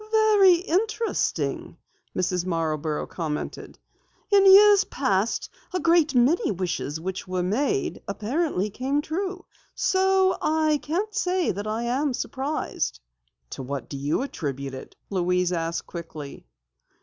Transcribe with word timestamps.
"Very 0.09 0.55
interesting," 0.55 1.77
Mrs. 2.15 2.43
Marborough 2.43 3.05
commented. 3.05 3.77
"In 4.31 4.51
years 4.51 4.83
past, 4.85 5.51
a 5.75 5.79
great 5.79 6.15
many 6.15 6.49
wishes 6.49 6.99
which 6.99 7.27
were 7.27 7.43
made 7.43 7.97
here, 7.97 8.03
apparently 8.07 8.71
came 8.71 9.03
true. 9.03 9.45
So 9.75 10.39
I 10.41 10.79
can't 10.81 11.13
say 11.13 11.51
that 11.51 11.67
I 11.67 11.83
am 11.83 12.15
surprised." 12.15 12.99
"To 13.51 13.61
what 13.61 13.87
do 13.89 13.95
you 13.95 14.23
attribute 14.23 14.73
it?" 14.73 14.95
Louise 15.11 15.51
asked 15.53 15.85
quickly. 15.85 16.47